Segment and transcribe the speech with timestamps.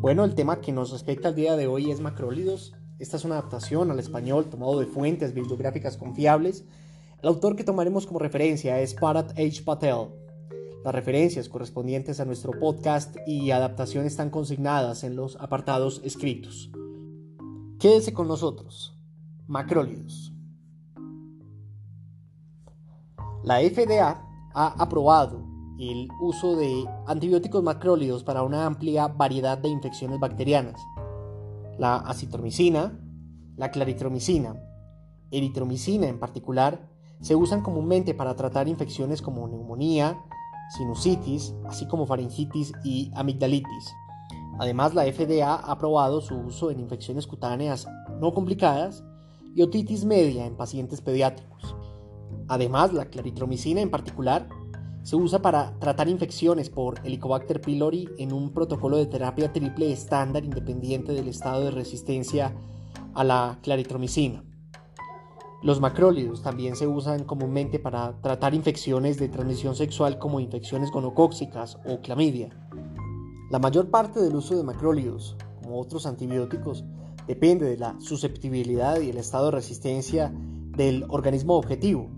[0.00, 2.72] Bueno, el tema que nos respecta al día de hoy es macrólidos.
[2.98, 6.64] Esta es una adaptación al español tomado de fuentes bibliográficas confiables.
[7.20, 9.62] El autor que tomaremos como referencia es Parat H.
[9.62, 10.08] Patel.
[10.82, 16.70] Las referencias correspondientes a nuestro podcast y adaptación están consignadas en los apartados escritos.
[17.78, 18.98] Quédese con nosotros.
[19.48, 20.32] Macrólidos.
[23.44, 25.49] La FDA ha aprobado
[25.80, 30.78] el uso de antibióticos macrólidos para una amplia variedad de infecciones bacterianas.
[31.78, 33.00] La acitromicina,
[33.56, 34.62] la claritromicina,
[35.30, 36.86] eritromicina en particular,
[37.22, 40.22] se usan comúnmente para tratar infecciones como neumonía,
[40.76, 43.94] sinusitis, así como faringitis y amigdalitis.
[44.58, 47.88] Además, la FDA ha aprobado su uso en infecciones cutáneas
[48.20, 49.02] no complicadas
[49.54, 51.74] y otitis media en pacientes pediátricos.
[52.48, 54.46] Además, la claritromicina en particular
[55.02, 60.44] se usa para tratar infecciones por Helicobacter pylori en un protocolo de terapia triple estándar
[60.44, 62.54] independiente del estado de resistencia
[63.14, 64.44] a la claritromicina.
[65.62, 71.78] Los macrólidos también se usan comúnmente para tratar infecciones de transmisión sexual como infecciones gonocóxicas
[71.86, 72.48] o clamidia.
[73.50, 76.84] La mayor parte del uso de macrólidos, como otros antibióticos,
[77.26, 80.32] depende de la susceptibilidad y el estado de resistencia
[80.76, 82.08] del organismo objetivo,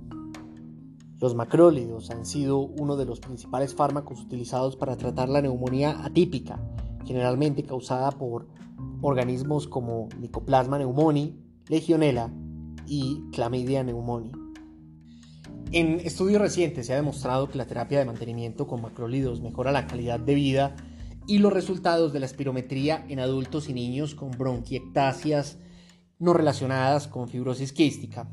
[1.22, 6.60] los macrólidos han sido uno de los principales fármacos utilizados para tratar la neumonía atípica,
[7.06, 8.48] generalmente causada por
[9.02, 11.36] organismos como Mycoplasma pneumoniae,
[11.68, 12.28] Legionella
[12.88, 14.32] y Chlamydia pneumoniae.
[15.70, 19.86] En estudios recientes se ha demostrado que la terapia de mantenimiento con macrólidos mejora la
[19.86, 20.74] calidad de vida
[21.28, 25.60] y los resultados de la espirometría en adultos y niños con bronquiectasias
[26.18, 28.28] no relacionadas con fibrosis quística.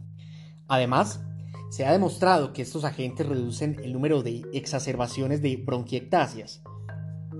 [0.67, 1.21] Además,
[1.69, 6.63] se ha demostrado que estos agentes reducen el número de exacerbaciones de bronquiectasias.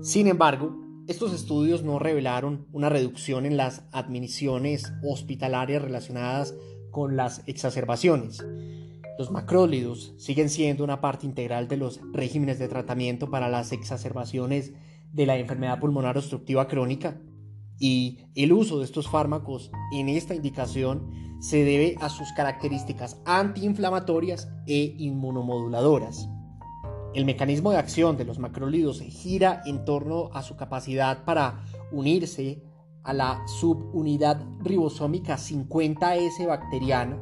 [0.02, 0.76] Sin embargo,
[1.08, 6.54] estos estudios no revelaron una reducción en las admisiones hospitalarias relacionadas
[6.92, 8.44] con las exacerbaciones.
[9.18, 14.72] Los macrólidos siguen siendo una parte integral de los regímenes de tratamiento para las exacerbaciones
[15.12, 17.20] de la enfermedad pulmonar obstructiva crónica
[17.80, 21.10] y el uso de estos fármacos en esta indicación
[21.40, 26.28] se debe a sus características antiinflamatorias e inmunomoduladoras.
[27.14, 32.62] El mecanismo de acción de los macrólidos gira en torno a su capacidad para unirse
[33.02, 37.18] a la subunidad ribosómica 50S bacteriana,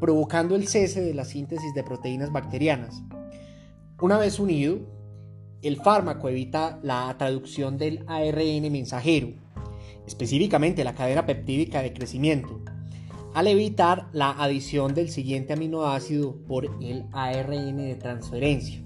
[0.00, 3.02] provocando el cese de la síntesis de proteínas bacterianas.
[4.00, 4.80] Una vez unido,
[5.62, 9.45] el fármaco evita la traducción del ARN mensajero,
[10.06, 12.60] específicamente la cadena peptídica de crecimiento,
[13.34, 18.82] al evitar la adición del siguiente aminoácido por el ARN de transferencia.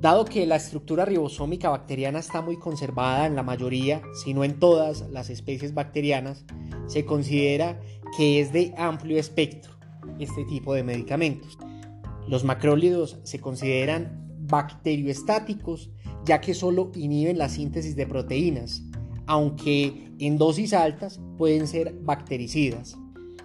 [0.00, 4.58] Dado que la estructura ribosómica bacteriana está muy conservada en la mayoría, si no en
[4.58, 6.44] todas las especies bacterianas,
[6.86, 7.80] se considera
[8.16, 9.72] que es de amplio espectro
[10.18, 11.58] este tipo de medicamentos.
[12.28, 15.90] Los macrólidos se consideran bacterioestáticos
[16.24, 18.82] ya que solo inhiben la síntesis de proteínas,
[19.26, 22.96] aunque en dosis altas pueden ser bactericidas.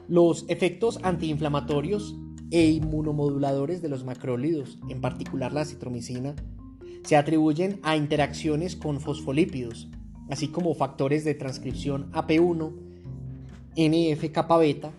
[0.07, 2.15] Los efectos antiinflamatorios
[2.51, 6.35] e inmunomoduladores de los macrólidos, en particular la citromicina,
[7.03, 9.89] se atribuyen a interacciones con fosfolípidos,
[10.29, 12.73] así como factores de transcripción AP1,
[13.75, 14.91] NF-kappa beta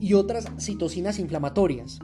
[0.00, 1.98] y otras citocinas inflamatorias,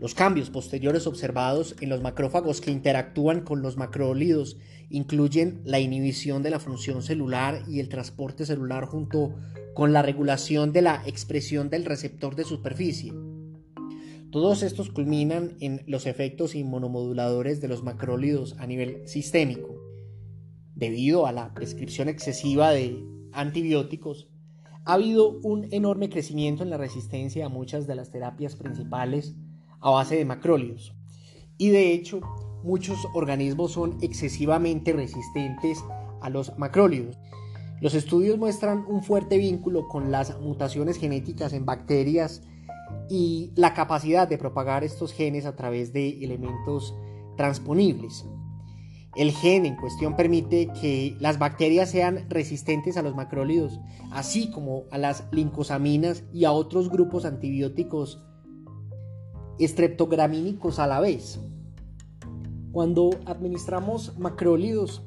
[0.00, 4.56] los cambios posteriores observados en los macrófagos que interactúan con los macrólidos
[4.88, 9.34] incluyen la inhibición de la función celular y el transporte celular junto
[9.74, 13.12] con la regulación de la expresión del receptor de superficie.
[14.30, 19.82] Todos estos culminan en los efectos inmunomoduladores de los macrólidos a nivel sistémico.
[20.74, 24.30] Debido a la prescripción excesiva de antibióticos,
[24.86, 29.36] ha habido un enorme crecimiento en la resistencia a muchas de las terapias principales
[29.80, 30.94] a base de macrólidos.
[31.58, 32.20] Y de hecho,
[32.62, 35.82] muchos organismos son excesivamente resistentes
[36.20, 37.18] a los macrólidos.
[37.80, 42.42] Los estudios muestran un fuerte vínculo con las mutaciones genéticas en bacterias
[43.08, 46.94] y la capacidad de propagar estos genes a través de elementos
[47.36, 48.26] transponibles.
[49.16, 53.80] El gen en cuestión permite que las bacterias sean resistentes a los macrólidos,
[54.12, 58.22] así como a las lincosaminas y a otros grupos antibióticos
[59.64, 61.40] estreptogramínicos a la vez.
[62.72, 65.02] Cuando administramos macrólidos,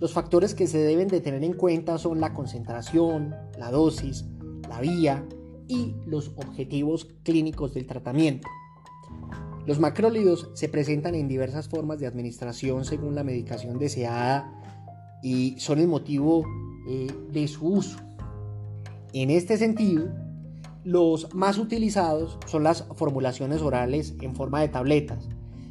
[0.00, 4.24] los factores que se deben de tener en cuenta son la concentración, la dosis,
[4.68, 5.24] la vía
[5.68, 8.48] y los objetivos clínicos del tratamiento.
[9.66, 14.52] Los macrólidos se presentan en diversas formas de administración según la medicación deseada
[15.22, 16.44] y son el motivo
[16.88, 17.98] eh, de su uso.
[19.12, 20.08] En este sentido,
[20.84, 25.28] los más utilizados son las formulaciones orales en forma de tabletas,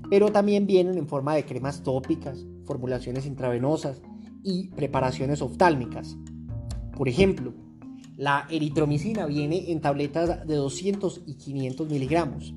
[0.09, 4.01] pero también vienen en forma de cremas tópicas, formulaciones intravenosas
[4.43, 6.17] y preparaciones oftálmicas.
[6.95, 7.53] Por ejemplo,
[8.17, 12.53] la eritromicina viene en tabletas de 200 y 500 miligramos.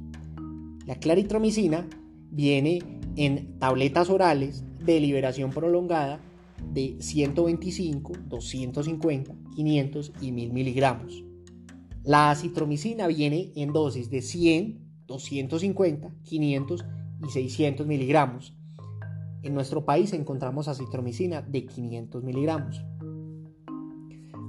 [0.86, 1.88] La claritromicina
[2.30, 2.80] viene
[3.16, 6.20] en tabletas orales de liberación prolongada
[6.72, 11.24] de 125, 250, 500 y 1000 miligramos.
[12.04, 16.84] La acitromicina viene en dosis de 100, 250, 500
[17.26, 18.54] y 600 miligramos.
[19.42, 22.84] En nuestro país encontramos acitromicina de 500 miligramos.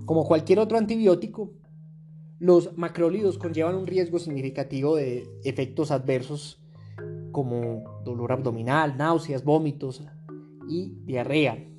[0.05, 1.53] Como cualquier otro antibiótico,
[2.39, 6.61] los macrólidos conllevan un riesgo significativo de efectos adversos
[7.31, 10.03] como dolor abdominal, náuseas, vómitos
[10.67, 11.74] y diarrea.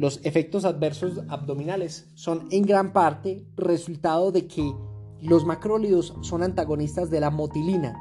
[0.00, 4.74] Los efectos adversos abdominales son en gran parte resultado de que
[5.20, 8.00] los macrólidos son antagonistas de la motilina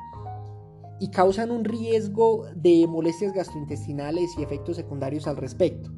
[1.02, 5.92] y causan un riesgo de molestias gastrointestinales y efectos secundarios al respecto.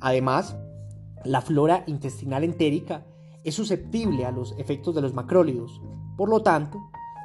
[0.00, 0.56] Además,
[1.24, 3.06] la flora intestinal entérica
[3.44, 5.80] es susceptible a los efectos de los macrólidos.
[6.16, 6.80] Por lo tanto,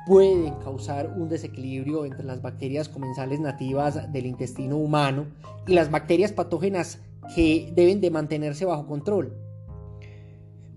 [0.05, 5.25] pueden causar un desequilibrio entre las bacterias comensales nativas del intestino humano
[5.65, 6.99] y las bacterias patógenas
[7.35, 9.33] que deben de mantenerse bajo control.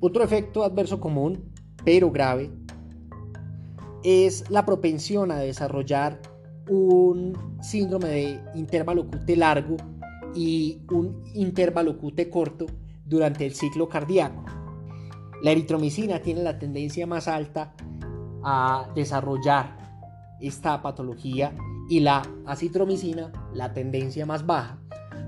[0.01, 1.53] Otro efecto adverso común,
[1.85, 2.51] pero grave,
[4.03, 6.21] es la propensión a desarrollar
[6.69, 9.77] un síndrome de intervalo QT largo
[10.35, 12.67] y un intervalo QT corto
[13.05, 14.45] durante el ciclo cardíaco.
[15.43, 17.75] La eritromicina tiene la tendencia más alta
[18.43, 19.77] a desarrollar
[20.41, 21.55] esta patología
[21.89, 24.80] y la acitromicina la tendencia más baja.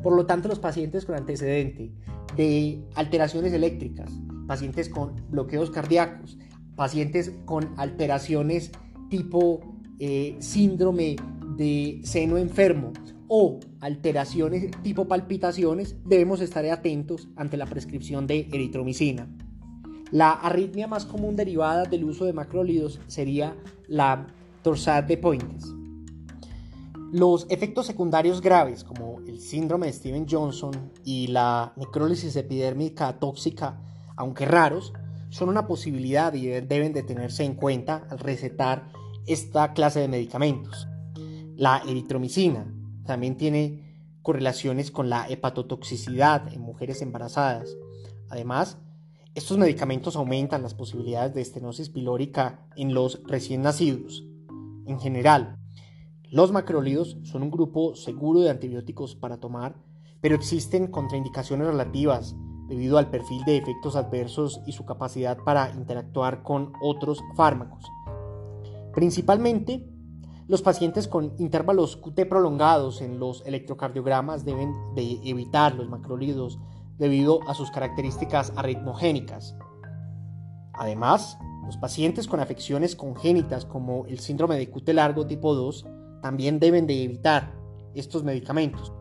[0.03, 1.93] Por lo tanto, los pacientes con antecedente
[2.37, 4.11] de alteraciones eléctricas,
[4.47, 6.39] pacientes con bloqueos cardíacos,
[6.75, 8.73] pacientes con alteraciones
[9.09, 9.61] tipo
[9.99, 11.17] eh, síndrome
[11.57, 12.93] de seno enfermo
[13.29, 19.29] o alteraciones tipo palpitaciones, debemos estar atentos ante la prescripción de eritromicina.
[20.11, 23.57] La arritmia más común derivada del uso de macrólidos sería
[23.87, 24.27] la
[24.63, 25.73] torsad de Pointes.
[27.13, 33.79] Los efectos secundarios graves, como el síndrome de Steven Johnson y la necrólisis epidérmica tóxica,
[34.17, 34.95] aunque raros,
[35.29, 38.89] son una posibilidad y deben de tenerse en cuenta al recetar
[39.27, 40.89] esta clase de medicamentos.
[41.55, 42.73] La eritromicina
[43.05, 47.77] también tiene correlaciones con la hepatotoxicidad en mujeres embarazadas.
[48.31, 48.79] Además,
[49.35, 54.25] estos medicamentos aumentan las posibilidades de estenosis pilórica en los recién nacidos.
[54.87, 55.59] En general,
[56.33, 59.77] los macrólidos son un grupo seguro de antibióticos para tomar,
[60.23, 62.35] pero existen contraindicaciones relativas
[62.69, 67.85] debido al perfil de efectos adversos y su capacidad para interactuar con otros fármacos.
[68.95, 69.87] Principalmente,
[70.49, 76.59] los pacientes con intervalos QT prolongados en los electrocardiogramas deben de evitar los macrólidos
[76.97, 79.55] debido a sus características arritmogénicas.
[80.73, 81.37] Además,
[81.67, 85.85] los pacientes con afecciones congénitas como el síndrome de QT largo tipo 2
[86.23, 87.53] también deben de evitar
[87.95, 88.93] estos medicamentos.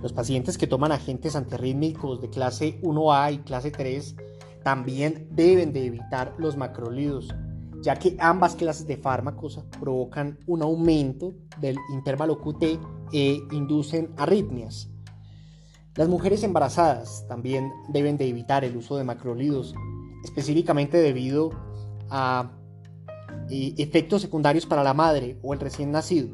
[0.00, 4.16] Los pacientes que toman agentes antirrítmicos de clase 1A y clase 3
[4.62, 7.34] también deben de evitar los macrólidos,
[7.82, 12.78] ya que ambas clases de fármacos provocan un aumento del intervalo QT
[13.12, 14.88] e inducen arritmias.
[15.96, 19.74] Las mujeres embarazadas también deben de evitar el uso de macrólidos,
[20.24, 21.50] específicamente debido
[22.08, 22.52] a
[23.50, 26.28] eh, efectos secundarios para la madre o el recién nacido.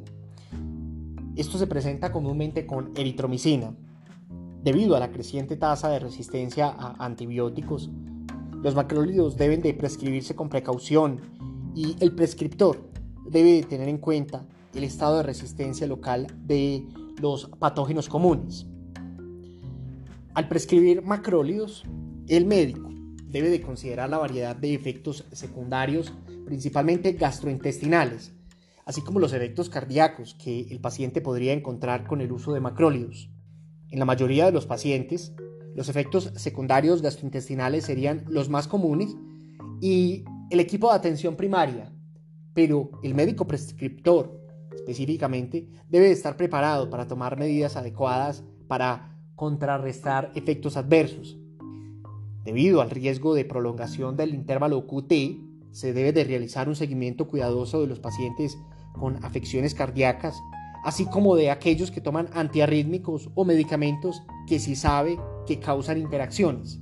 [1.36, 3.74] Esto se presenta comúnmente con eritromicina.
[4.62, 7.90] Debido a la creciente tasa de resistencia a antibióticos,
[8.62, 11.20] los macrólidos deben de prescribirse con precaución
[11.74, 12.90] y el prescriptor
[13.28, 16.86] debe tener en cuenta el estado de resistencia local de
[17.20, 18.66] los patógenos comunes.
[20.34, 21.84] Al prescribir macrólidos,
[22.28, 22.90] el médico
[23.26, 26.12] debe de considerar la variedad de efectos secundarios,
[26.46, 28.32] principalmente gastrointestinales,
[28.86, 33.28] así como los efectos cardíacos que el paciente podría encontrar con el uso de macrólidos.
[33.90, 35.34] En la mayoría de los pacientes,
[35.74, 39.14] los efectos secundarios gastrointestinales serían los más comunes
[39.82, 41.92] y el equipo de atención primaria,
[42.54, 44.40] pero el médico prescriptor
[44.74, 51.36] específicamente debe de estar preparado para tomar medidas adecuadas para contrarrestar efectos adversos.
[52.44, 55.12] Debido al riesgo de prolongación del intervalo QT,
[55.76, 58.58] se debe de realizar un seguimiento cuidadoso de los pacientes
[58.94, 60.42] con afecciones cardíacas,
[60.86, 66.80] así como de aquellos que toman antiarrítmicos o medicamentos que se sabe que causan interacciones.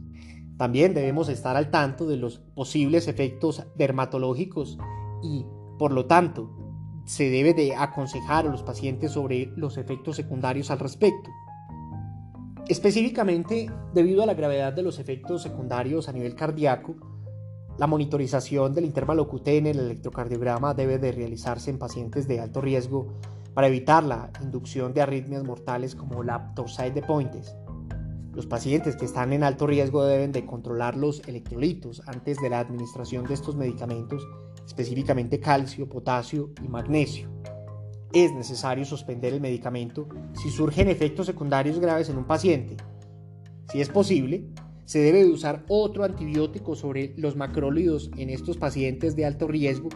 [0.59, 4.79] También debemos estar al tanto de los posibles efectos dermatológicos
[5.25, 5.45] y,
[5.77, 6.57] por lo tanto,
[7.05, 11.31] se debe de aconsejar a los pacientes sobre los efectos secundarios al respecto.
[12.69, 17.14] Específicamente, debido a la gravedad de los efectos secundarios a nivel cardíaco,
[17.77, 22.61] la monitorización del intervalo QT en el electrocardiograma debe de realizarse en pacientes de alto
[22.61, 23.09] riesgo
[23.53, 27.57] para evitar la inducción de arritmias mortales como la torsade de Pointes.
[28.33, 32.59] Los pacientes que están en alto riesgo deben de controlar los electrolitos antes de la
[32.59, 34.27] administración de estos medicamentos,
[34.67, 37.29] específicamente calcio, potasio y magnesio.
[38.13, 42.77] Es necesario suspender el medicamento si surgen efectos secundarios graves en un paciente.
[43.71, 44.49] Si es posible,
[44.85, 49.89] se debe de usar otro antibiótico sobre los macrólidos en estos pacientes de alto riesgo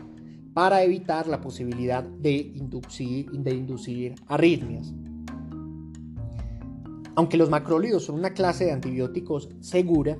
[0.54, 4.92] para evitar la posibilidad de inducir, de arritmias.
[7.14, 10.18] Aunque los macrólidos son una clase de antibióticos segura,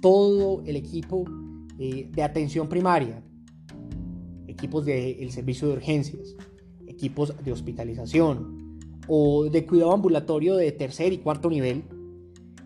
[0.00, 1.24] todo el equipo
[1.78, 3.22] eh, de atención primaria,
[4.46, 6.36] equipos del servicio de urgencias,
[6.86, 8.78] equipos de hospitalización
[9.08, 11.82] o de cuidado ambulatorio de tercer y cuarto nivel,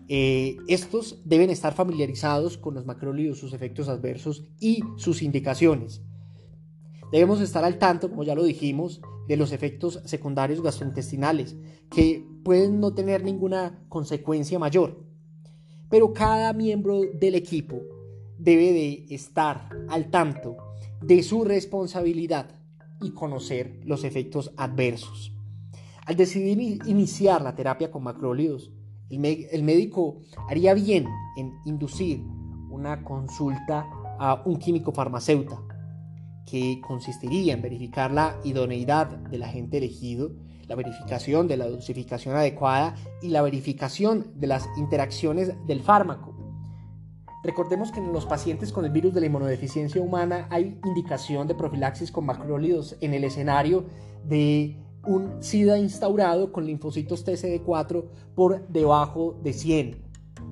[0.09, 6.01] eh, estos deben estar familiarizados con los macrólidos, sus efectos adversos y sus indicaciones.
[7.11, 11.55] Debemos estar al tanto, como ya lo dijimos, de los efectos secundarios gastrointestinales,
[11.89, 15.03] que pueden no tener ninguna consecuencia mayor.
[15.89, 17.81] Pero cada miembro del equipo
[18.37, 20.57] debe de estar al tanto
[21.01, 22.59] de su responsabilidad
[23.01, 25.33] y conocer los efectos adversos.
[26.05, 28.71] Al decidir iniciar la terapia con macrólidos,
[29.09, 31.05] el, médico haría bien
[31.37, 32.23] en inducir
[32.69, 33.87] una consulta
[34.19, 35.67] a un químico farmacéutico
[36.45, 40.31] que consistiría en verificar la idoneidad del agente elegido,
[40.67, 46.35] la verificación de la dosificación adecuada y la verificación de las interacciones del fármaco.
[47.43, 51.55] Recordemos que en los pacientes con el virus de la inmunodeficiencia humana hay indicación de
[51.55, 53.85] profilaxis con macrólidos en el escenario
[54.25, 59.95] de un SIDA instaurado con linfocitos TCD4 por debajo de 100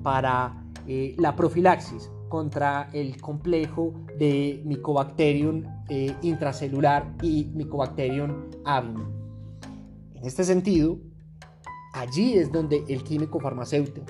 [0.02, 9.04] para eh, la profilaxis contra el complejo de Mycobacterium eh, intracelular y Mycobacterium avium.
[10.14, 10.98] En este sentido,
[11.92, 14.02] allí es donde el químico farmacéutico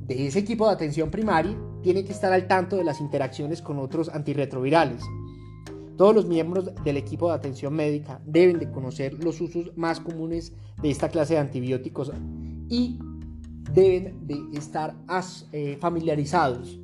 [0.00, 3.78] de ese equipo de atención primaria tiene que estar al tanto de las interacciones con
[3.78, 5.02] otros antirretrovirales.
[6.02, 10.52] Todos los miembros del equipo de atención médica deben de conocer los usos más comunes
[10.82, 12.10] de esta clase de antibióticos
[12.68, 12.98] y
[13.72, 14.96] deben de estar
[15.52, 16.80] eh, familiarizados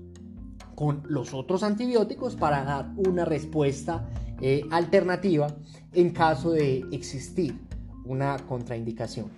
[0.77, 4.09] con los otros antibióticos para dar una respuesta
[4.41, 5.49] eh, alternativa
[5.95, 7.59] en caso de existir
[8.05, 9.33] una contraindicación.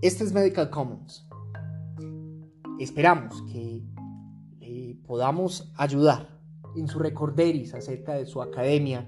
[0.00, 1.28] Este es Medical Commons.
[2.80, 3.82] Esperamos que
[5.06, 6.35] podamos ayudar
[6.76, 9.06] en su recorderis acerca de su academia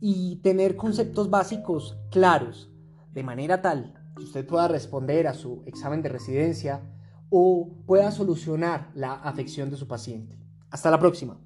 [0.00, 2.70] y tener conceptos básicos claros,
[3.12, 6.82] de manera tal que usted pueda responder a su examen de residencia
[7.30, 10.38] o pueda solucionar la afección de su paciente.
[10.70, 11.38] Hasta la próxima.